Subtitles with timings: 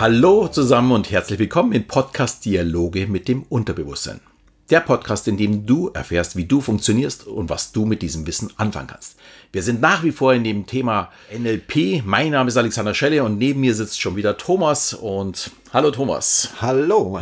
[0.00, 4.22] Hallo zusammen und herzlich willkommen im Podcast Dialoge mit dem Unterbewusstsein.
[4.70, 8.50] Der Podcast, in dem du erfährst, wie du funktionierst und was du mit diesem Wissen
[8.56, 9.18] anfangen kannst.
[9.52, 12.02] Wir sind nach wie vor in dem Thema NLP.
[12.02, 14.94] Mein Name ist Alexander Schelle und neben mir sitzt schon wieder Thomas.
[14.94, 16.48] Und hallo Thomas.
[16.62, 17.20] Hallo.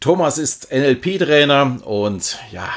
[0.00, 2.68] Thomas ist NLP-Trainer und ja,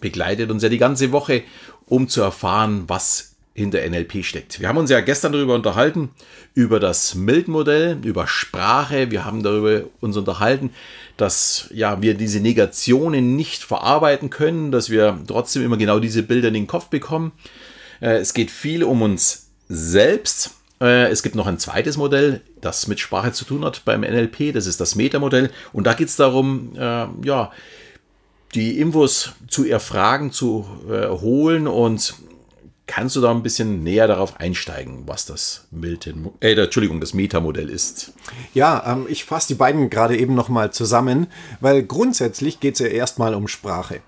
[0.00, 1.44] begleitet uns ja die ganze Woche,
[1.86, 4.60] um zu erfahren, was hinter NLP steckt.
[4.60, 6.10] Wir haben uns ja gestern darüber unterhalten,
[6.52, 9.10] über das Milton-Modell, über Sprache.
[9.10, 10.70] Wir haben darüber uns unterhalten,
[11.16, 16.48] dass ja, wir diese Negationen nicht verarbeiten können, dass wir trotzdem immer genau diese Bilder
[16.48, 17.32] in den Kopf bekommen.
[18.02, 20.50] Äh, es geht viel um uns selbst.
[20.78, 24.52] Äh, es gibt noch ein zweites Modell, das mit Sprache zu tun hat beim NLP.
[24.52, 25.50] Das ist das Metamodell.
[25.72, 27.52] Und da geht es darum, äh, ja,
[28.54, 32.14] die Infos zu erfragen, zu holen und
[32.86, 37.68] Kannst du da ein bisschen näher darauf einsteigen, was das Milton, äh, Entschuldigung, das Metamodell
[37.68, 38.12] ist?
[38.54, 41.26] Ja, ähm, ich fasse die beiden gerade eben nochmal zusammen,
[41.60, 44.02] weil grundsätzlich geht es ja erstmal um Sprache.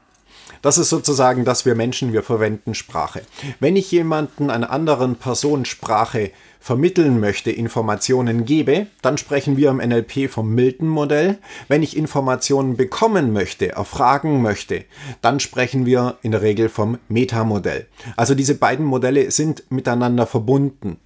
[0.62, 3.22] Das ist sozusagen, dass wir Menschen, wir verwenden Sprache.
[3.60, 9.78] Wenn ich jemanden, einer anderen Person Sprache vermitteln möchte, Informationen gebe, dann sprechen wir im
[9.78, 11.38] NLP vom Milton-Modell.
[11.68, 14.84] Wenn ich Informationen bekommen möchte, erfragen möchte,
[15.22, 17.86] dann sprechen wir in der Regel vom Metamodell.
[18.16, 20.98] Also diese beiden Modelle sind miteinander verbunden.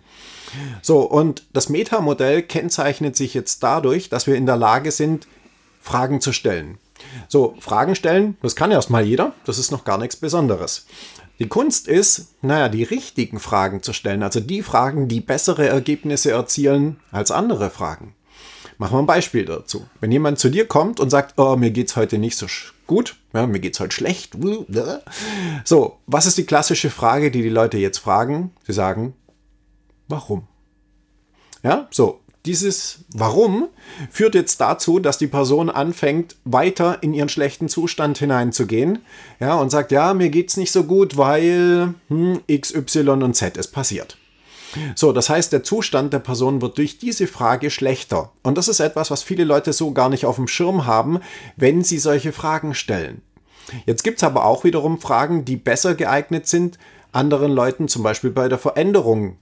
[0.83, 5.27] So, und das Metamodell kennzeichnet sich jetzt dadurch, dass wir in der Lage sind,
[5.81, 6.79] Fragen zu stellen.
[7.29, 10.87] So, Fragen stellen, das kann erstmal jeder, das ist noch gar nichts Besonderes.
[11.39, 16.31] Die Kunst ist, naja, die richtigen Fragen zu stellen, also die Fragen, die bessere Ergebnisse
[16.31, 18.15] erzielen als andere Fragen.
[18.79, 19.87] Machen wir ein Beispiel dazu.
[20.01, 22.47] Wenn jemand zu dir kommt und sagt, oh, mir geht's heute nicht so
[22.87, 24.37] gut, ja, mir geht's heute schlecht.
[25.65, 28.53] So, was ist die klassische Frage, die die Leute jetzt fragen?
[28.67, 29.15] Sie sagen,
[30.09, 30.49] warum?
[31.63, 33.69] Ja, so, dieses Warum
[34.11, 38.99] führt jetzt dazu, dass die Person anfängt, weiter in ihren schlechten Zustand hineinzugehen.
[39.39, 43.57] Ja, und sagt, ja, mir geht's nicht so gut, weil hm, X, Y und Z
[43.57, 44.17] ist passiert.
[44.95, 48.33] So, das heißt, der Zustand der Person wird durch diese Frage schlechter.
[48.43, 51.21] Und das ist etwas, was viele Leute so gar nicht auf dem Schirm haben,
[51.57, 53.23] wenn sie solche Fragen stellen.
[53.87, 56.79] Jetzt gibt's aber auch wiederum Fragen, die besser geeignet sind,
[57.13, 59.37] anderen Leuten zum Beispiel bei der Veränderung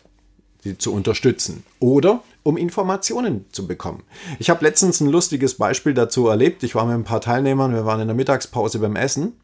[0.78, 4.02] zu unterstützen oder um Informationen zu bekommen.
[4.38, 6.62] Ich habe letztens ein lustiges Beispiel dazu erlebt.
[6.62, 9.34] Ich war mit ein paar Teilnehmern, wir waren in der Mittagspause beim Essen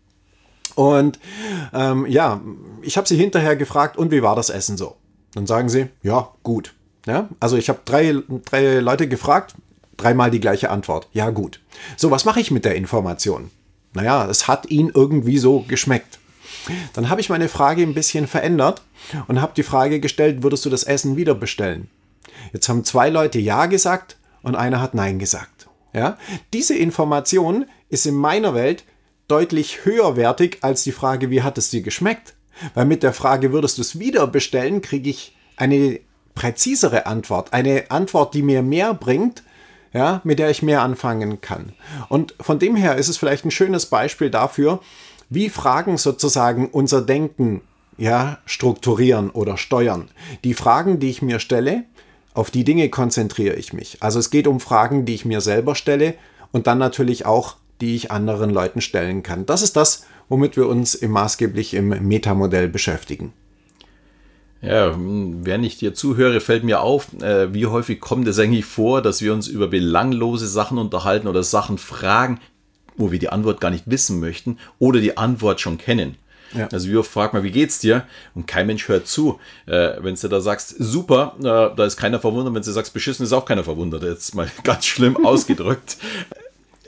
[0.76, 1.18] und
[1.72, 2.40] ähm, ja,
[2.82, 4.96] ich habe sie hinterher gefragt, und wie war das Essen so?
[5.34, 6.74] Dann sagen sie, ja, gut.
[7.06, 9.54] Ja, also ich habe drei, drei Leute gefragt,
[9.96, 11.08] dreimal die gleiche Antwort.
[11.12, 11.60] Ja, gut.
[11.96, 13.50] So, was mache ich mit der Information?
[13.94, 16.18] Naja, es hat ihnen irgendwie so geschmeckt.
[16.92, 18.82] Dann habe ich meine Frage ein bisschen verändert
[19.28, 21.88] und habe die Frage gestellt, würdest du das Essen wieder bestellen?
[22.52, 25.68] Jetzt haben zwei Leute Ja gesagt und einer hat Nein gesagt.
[25.92, 26.18] Ja?
[26.52, 28.84] Diese Information ist in meiner Welt
[29.28, 32.34] deutlich höherwertig als die Frage, wie hat es dir geschmeckt?
[32.74, 36.00] Weil mit der Frage, würdest du es wieder bestellen, kriege ich eine
[36.34, 37.52] präzisere Antwort.
[37.52, 39.42] Eine Antwort, die mir mehr bringt,
[39.92, 41.72] ja, mit der ich mehr anfangen kann.
[42.08, 44.80] Und von dem her ist es vielleicht ein schönes Beispiel dafür,
[45.28, 47.62] wie Fragen sozusagen unser Denken
[47.98, 50.08] ja, strukturieren oder steuern.
[50.44, 51.84] Die Fragen, die ich mir stelle,
[52.36, 53.98] auf die Dinge konzentriere ich mich.
[54.00, 56.14] Also es geht um Fragen, die ich mir selber stelle
[56.52, 59.46] und dann natürlich auch, die ich anderen Leuten stellen kann.
[59.46, 63.32] Das ist das, womit wir uns im maßgeblich im Metamodell beschäftigen.
[64.62, 69.00] Ja, wenn ich dir zuhöre, fällt mir auf, äh, wie häufig kommt es eigentlich vor,
[69.00, 72.40] dass wir uns über belanglose Sachen unterhalten oder Sachen fragen,
[72.96, 76.16] wo wir die Antwort gar nicht wissen möchten oder die Antwort schon kennen.
[76.56, 76.68] Ja.
[76.72, 78.04] Also wie oft fragt man, wie geht's dir?
[78.34, 79.38] Und kein Mensch hört zu.
[79.66, 81.42] Äh, wenn du da sagst, super, äh,
[81.76, 82.54] da ist keiner verwundert.
[82.54, 84.02] Wenn du sagst, beschissen, ist auch keiner verwundert.
[84.02, 85.96] Jetzt mal ganz schlimm ausgedrückt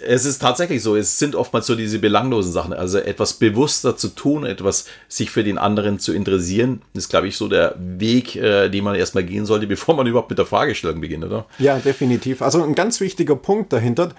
[0.06, 2.72] es ist tatsächlich so, es sind oftmals so diese belanglosen Sachen.
[2.72, 7.36] Also etwas bewusster zu tun, etwas sich für den anderen zu interessieren, ist, glaube ich,
[7.36, 11.00] so der Weg, äh, den man erstmal gehen sollte, bevor man überhaupt mit der Fragestellung
[11.00, 11.46] beginnt, oder?
[11.58, 12.42] Ja, definitiv.
[12.42, 14.10] Also ein ganz wichtiger Punkt dahinter.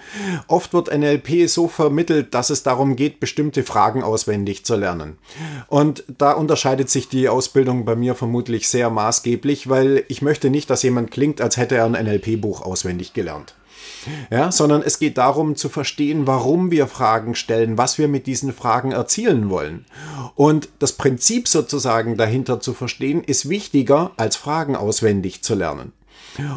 [0.48, 5.18] Oft wird NLP so vermittelt, dass es darum geht, bestimmte Fragen auswendig zu lernen.
[5.68, 10.70] Und da unterscheidet sich die Ausbildung bei mir vermutlich sehr maßgeblich, weil ich möchte nicht,
[10.70, 13.54] dass jemand klingt, als hätte er ein NLP-Buch auswendig gelernt
[14.30, 18.52] ja, sondern es geht darum zu verstehen, warum wir Fragen stellen, was wir mit diesen
[18.52, 19.86] Fragen erzielen wollen.
[20.34, 25.92] Und das Prinzip sozusagen dahinter zu verstehen, ist wichtiger als Fragen auswendig zu lernen.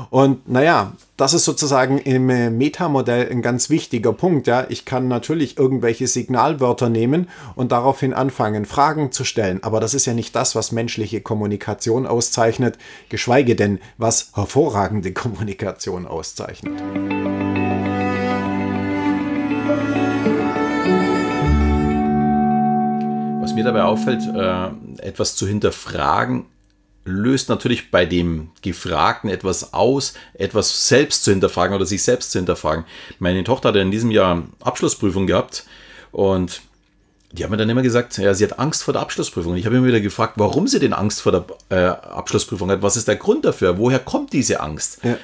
[0.10, 4.48] Und naja, das ist sozusagen im äh, Metamodell ein ganz wichtiger Punkt.
[4.48, 4.66] Ja.
[4.70, 9.62] Ich kann natürlich irgendwelche Signalwörter nehmen und daraufhin anfangen, Fragen zu stellen.
[9.64, 12.78] Aber das ist ja nicht das, was menschliche Kommunikation auszeichnet,
[13.10, 16.74] geschweige denn, was hervorragende Kommunikation auszeichnet.
[23.42, 26.46] Was mir dabei auffällt, äh, etwas zu hinterfragen,
[27.06, 32.40] löst natürlich bei dem Gefragten etwas aus, etwas selbst zu hinterfragen oder sich selbst zu
[32.40, 32.86] hinterfragen.
[33.20, 35.66] Meine Tochter hat in diesem Jahr Abschlussprüfung gehabt
[36.12, 36.62] und
[37.34, 39.54] die haben mir dann immer gesagt, ja, sie hat Angst vor der Abschlussprüfung.
[39.54, 42.84] Und ich habe immer wieder gefragt, warum sie denn Angst vor der äh, Abschlussprüfung hat.
[42.84, 43.80] Was ist der Grund dafür?
[43.80, 45.00] Woher kommt diese Angst?
[45.04, 45.18] Ja.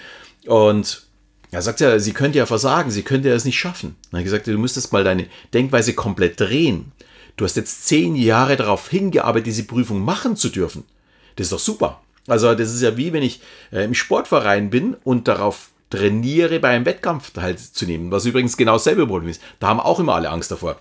[0.51, 1.03] Und
[1.51, 3.95] er sagt ja, sie könnte ja versagen, sie könnte ja es nicht schaffen.
[4.03, 6.91] Dann habe ich gesagt, du müsstest mal deine Denkweise komplett drehen.
[7.37, 10.85] Du hast jetzt zehn Jahre darauf hingearbeitet, diese Prüfung machen zu dürfen.
[11.39, 12.01] Das ist doch super.
[12.27, 13.39] Also das ist ja wie wenn ich
[13.71, 18.11] äh, im Sportverein bin und darauf trainiere, bei einem Wettkampf teilzunehmen.
[18.11, 19.41] Was übrigens genau dasselbe Problem ist.
[19.59, 20.77] Da haben auch immer alle Angst davor.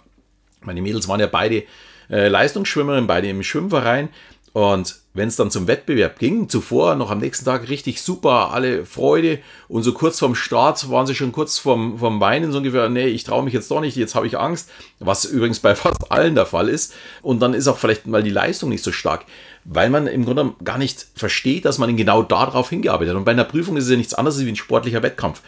[0.63, 1.63] Meine Mädels waren ja beide
[2.11, 4.09] äh, Leistungsschwimmerinnen, beide im Schwimmverein.
[4.53, 8.87] Und wenn es dann zum Wettbewerb ging, zuvor noch am nächsten Tag richtig super, alle
[8.87, 12.89] Freude und so kurz vorm Start waren sie schon kurz vorm, vorm Weinen, so ungefähr,
[12.89, 16.11] nee, ich traue mich jetzt doch nicht, jetzt habe ich Angst, was übrigens bei fast
[16.11, 16.95] allen der Fall ist.
[17.21, 19.27] Und dann ist auch vielleicht mal die Leistung nicht so stark
[19.71, 23.19] weil man im Grunde gar nicht versteht, dass man genau darauf hingearbeitet hat.
[23.19, 25.43] Und bei einer Prüfung ist es ja nichts anderes wie ein sportlicher Wettkampf.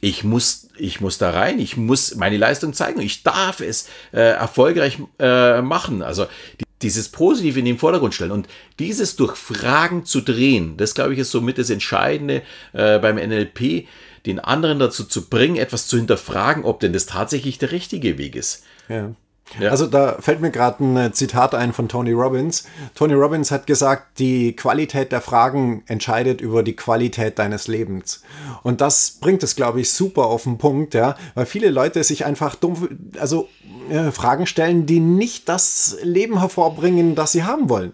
[0.00, 4.20] Ich muss, ich muss da rein, ich muss meine Leistung zeigen, ich darf es äh,
[4.20, 6.02] erfolgreich äh, machen.
[6.02, 6.26] Also
[6.60, 8.48] die, dieses Positive in den Vordergrund stellen und
[8.78, 12.42] dieses durch Fragen zu drehen, das glaube ich ist somit das Entscheidende
[12.72, 13.86] äh, beim NLP,
[14.26, 18.36] den anderen dazu zu bringen, etwas zu hinterfragen, ob denn das tatsächlich der richtige Weg
[18.36, 18.64] ist.
[18.88, 19.14] Ja.
[19.58, 19.70] Ja.
[19.70, 22.64] Also da fällt mir gerade ein äh, Zitat ein von Tony Robbins.
[22.94, 28.22] Tony Robbins hat gesagt, die Qualität der Fragen entscheidet über die Qualität deines Lebens.
[28.62, 32.24] Und das bringt es, glaube ich, super auf den Punkt, ja, weil viele Leute sich
[32.24, 32.88] einfach dumm,
[33.18, 33.48] also
[33.90, 37.92] äh, Fragen stellen, die nicht das Leben hervorbringen, das sie haben wollen.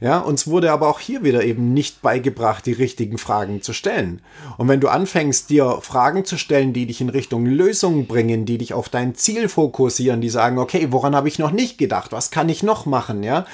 [0.00, 4.20] Ja, uns wurde aber auch hier wieder eben nicht beigebracht, die richtigen Fragen zu stellen.
[4.56, 8.58] Und wenn du anfängst, dir Fragen zu stellen, die dich in Richtung Lösungen bringen, die
[8.58, 12.12] dich auf dein Ziel fokussieren, die sagen, okay, woran habe ich noch nicht gedacht?
[12.12, 13.22] Was kann ich noch machen?
[13.22, 13.46] Ja,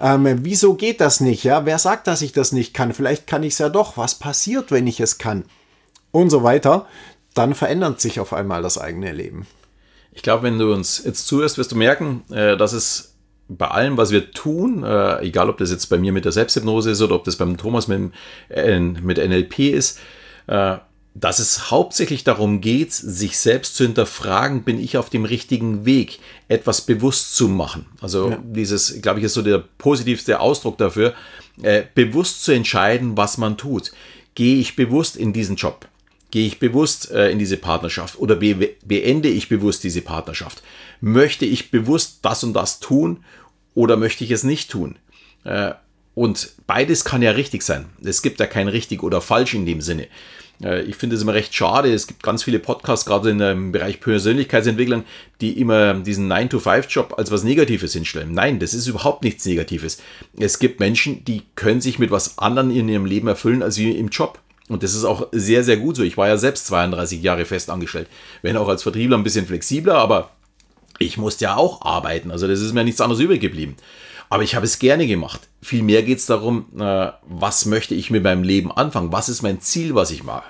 [0.00, 1.44] ähm, wieso geht das nicht?
[1.44, 2.92] Ja, wer sagt, dass ich das nicht kann?
[2.92, 3.96] Vielleicht kann ich es ja doch.
[3.96, 5.44] Was passiert, wenn ich es kann?
[6.10, 6.86] Und so weiter.
[7.34, 9.46] Dann verändert sich auf einmal das eigene Leben.
[10.12, 13.14] Ich glaube, wenn du uns jetzt zuhörst, wirst du merken, äh, dass es
[13.48, 16.90] bei allem, was wir tun, äh, egal ob das jetzt bei mir mit der Selbsthypnose
[16.90, 18.12] ist oder ob das beim Thomas mit,
[18.48, 19.98] äh, mit NLP ist,
[20.46, 20.76] äh,
[21.14, 26.20] dass es hauptsächlich darum geht, sich selbst zu hinterfragen, bin ich auf dem richtigen Weg,
[26.46, 27.86] etwas bewusst zu machen.
[28.00, 28.38] Also ja.
[28.42, 31.14] dieses, glaube ich, ist so der positivste Ausdruck dafür,
[31.62, 33.92] äh, bewusst zu entscheiden, was man tut.
[34.34, 35.88] Gehe ich bewusst in diesen Job?
[36.30, 40.62] Gehe ich bewusst äh, in diese Partnerschaft oder be beende ich bewusst diese Partnerschaft?
[41.00, 43.24] Möchte ich bewusst das und das tun
[43.74, 44.96] oder möchte ich es nicht tun?
[45.44, 45.72] Äh,
[46.14, 47.86] und beides kann ja richtig sein.
[48.02, 50.08] Es gibt ja kein richtig oder falsch in dem Sinne.
[50.62, 51.92] Äh, ich finde es immer recht schade.
[51.92, 55.04] Es gibt ganz viele Podcasts, gerade in dem Bereich Persönlichkeitsentwicklung,
[55.40, 58.32] die immer diesen 9-to-5-Job als was Negatives hinstellen.
[58.32, 60.02] Nein, das ist überhaupt nichts Negatives.
[60.38, 63.92] Es gibt Menschen, die können sich mit was anderem in ihrem Leben erfüllen als wie
[63.92, 64.40] im Job.
[64.68, 66.02] Und das ist auch sehr, sehr gut so.
[66.02, 68.08] Ich war ja selbst 32 Jahre fest angestellt.
[68.42, 70.30] Wenn auch als Vertriebler ein bisschen flexibler, aber
[70.98, 73.76] ich musste ja auch arbeiten, also das ist mir nichts anderes übrig geblieben.
[74.30, 75.48] Aber ich habe es gerne gemacht.
[75.62, 79.10] Vielmehr geht es darum, äh, was möchte ich mit meinem Leben anfangen?
[79.12, 80.44] Was ist mein Ziel, was ich mache?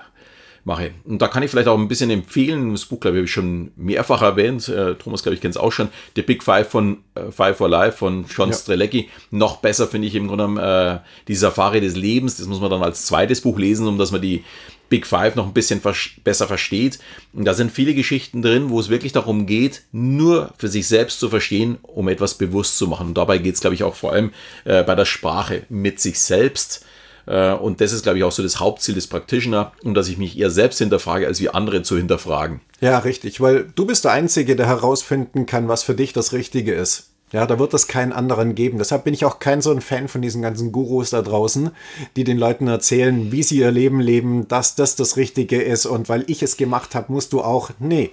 [0.69, 0.93] Mache.
[1.05, 3.33] Und da kann ich vielleicht auch ein bisschen empfehlen, das Buch, glaube ich, habe ich
[3.33, 6.99] schon mehrfach erwähnt, äh, Thomas, glaube ich, kennt es auch schon, The Big Five von
[7.17, 8.57] äh, Five for Life von John ja.
[8.57, 9.09] Strelecki.
[9.33, 12.71] Noch besser finde ich im Grunde genommen äh, die Safari des Lebens, das muss man
[12.71, 14.45] dann als zweites Buch lesen, um dass man die
[14.89, 16.99] Big Five noch ein bisschen vers besser versteht.
[17.33, 21.19] Und da sind viele Geschichten drin, wo es wirklich darum geht, nur für sich selbst
[21.19, 23.09] zu verstehen, um etwas bewusst zu machen.
[23.09, 24.33] Und dabei geht es, glaube ich, auch vor allem
[24.65, 26.87] äh, bei der Sprache mit sich selbst.
[27.29, 30.19] Äh, und das ist, glaube ich, auch so das Hauptziel des Practitioner, um dass ich
[30.19, 32.61] mich eher selbst hinterfrage, als wie andere zu hinterfragen.
[32.81, 36.75] Ja, richtig, weil du bist der Einzige, der herausfinden kann, was für dich das Richtige
[36.75, 37.11] ist.
[37.31, 38.79] Ja, da wird es keinen anderen geben.
[38.79, 41.71] Deshalb bin ich auch kein so ein Fan von diesen ganzen Gurus da draußen,
[42.17, 46.09] die den Leuten erzählen, wie sie ihr Leben leben, dass das das Richtige ist und
[46.09, 47.71] weil ich es gemacht habe, musst du auch.
[47.81, 48.13] Nee,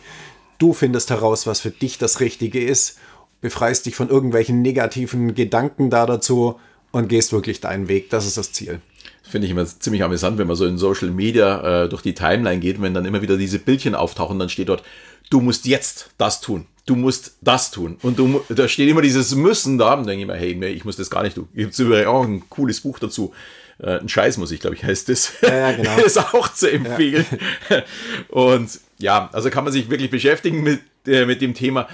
[0.57, 2.97] du findest heraus, was für dich das Richtige ist,
[3.39, 6.59] befreist dich von irgendwelchen negativen Gedanken da dazu
[6.91, 8.09] und gehst wirklich deinen Weg.
[8.09, 8.81] Das ist das Ziel.
[9.27, 12.59] Finde ich immer ziemlich amüsant, wenn man so in Social Media äh, durch die Timeline
[12.59, 14.83] geht, wenn dann immer wieder diese Bildchen auftauchen, dann steht dort,
[15.29, 17.97] du musst jetzt das tun du musst das tun.
[18.01, 19.93] Und du, da steht immer dieses Müssen da.
[19.93, 21.49] Und dann denke ich mir, hey, nee, ich muss das gar nicht tun.
[21.53, 23.33] Gibt es übrigens auch ein cooles Buch dazu.
[23.79, 25.33] Äh, ein Scheiß muss ich, glaube ich, heißt es.
[25.41, 25.97] Ja, ja, genau.
[26.05, 27.25] ist auch zu empfehlen.
[27.69, 27.83] Ja.
[28.29, 31.87] Und ja, also kann man sich wirklich beschäftigen mit, äh, mit dem Thema.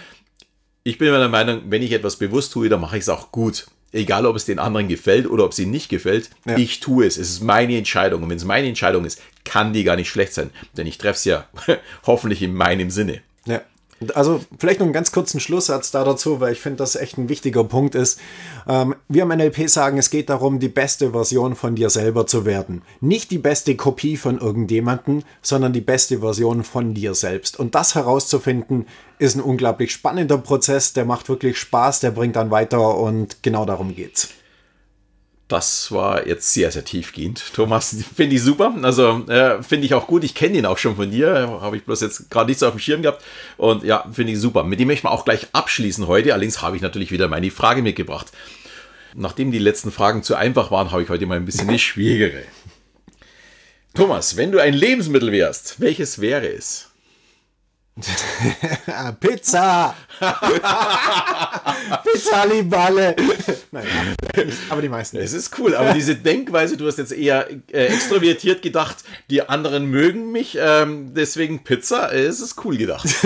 [0.83, 3.67] Ich bin der Meinung, wenn ich etwas bewusst tue, dann mache ich es auch gut.
[3.93, 6.57] Egal, ob es den anderen gefällt oder ob es ihnen nicht gefällt, ja.
[6.57, 7.17] ich tue es.
[7.17, 8.23] Es ist meine Entscheidung.
[8.23, 10.49] Und wenn es meine Entscheidung ist, kann die gar nicht schlecht sein.
[10.77, 11.45] Denn ich treffe es ja
[12.05, 13.21] hoffentlich in meinem Sinne.
[13.45, 13.61] Ja.
[14.15, 17.29] Also vielleicht noch einen ganz kurzen Schlusssatz da dazu, weil ich finde, das echt ein
[17.29, 18.19] wichtiger Punkt ist.
[18.67, 22.45] Ähm, wir am NLP sagen, es geht darum, die beste Version von dir selber zu
[22.45, 22.81] werden.
[22.99, 27.59] Nicht die beste Kopie von irgendjemanden, sondern die beste Version von dir selbst.
[27.59, 28.87] Und das herauszufinden,
[29.19, 33.65] ist ein unglaublich spannender Prozess, der macht wirklich Spaß, der bringt dann weiter und genau
[33.65, 34.29] darum geht's.
[35.51, 37.43] Das war jetzt sehr, sehr tiefgehend.
[37.53, 38.73] Thomas, finde ich super.
[38.83, 40.23] Also äh, finde ich auch gut.
[40.23, 41.59] Ich kenne ihn auch schon von dir.
[41.59, 43.21] Habe ich bloß jetzt gerade nicht so auf dem Schirm gehabt.
[43.57, 44.63] Und ja, finde ich super.
[44.63, 46.31] Mit dem möchten wir auch gleich abschließen heute.
[46.31, 48.27] Allerdings habe ich natürlich wieder meine Frage mitgebracht.
[49.13, 52.43] Nachdem die letzten Fragen zu einfach waren, habe ich heute mal ein bisschen eine schwierigere.
[53.93, 56.90] Thomas, wenn du ein Lebensmittel wärst, welches wäre es?
[59.19, 59.93] Pizza!
[62.03, 63.15] Pizza Liballe!
[63.71, 63.87] naja,
[64.69, 65.17] aber die meisten.
[65.17, 69.87] Es ist cool, aber diese Denkweise, du hast jetzt eher äh, extrovertiert gedacht, die anderen
[69.87, 73.09] mögen mich, ähm, deswegen Pizza, es ist cool gedacht.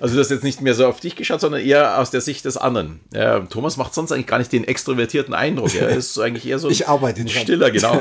[0.00, 2.44] Also du hast jetzt nicht mehr so auf dich geschaut, sondern eher aus der Sicht
[2.44, 3.00] des anderen.
[3.12, 5.74] Äh, Thomas macht sonst eigentlich gar nicht den extrovertierten Eindruck.
[5.74, 8.00] Er ist eigentlich eher so ich arbeite ein stiller, genau.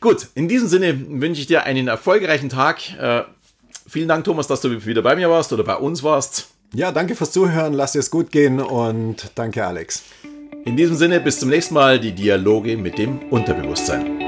[0.00, 2.80] Gut, in diesem Sinne wünsche ich dir einen erfolgreichen Tag.
[2.98, 3.22] Äh,
[3.88, 6.48] Vielen Dank, Thomas, dass du wieder bei mir warst oder bei uns warst.
[6.74, 7.74] Ja, danke fürs Zuhören.
[7.74, 10.02] Lass dir es gut gehen und danke, Alex.
[10.64, 14.21] In diesem Sinne, bis zum nächsten Mal, die Dialoge mit dem Unterbewusstsein.